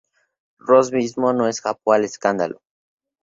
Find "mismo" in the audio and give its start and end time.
0.91-1.31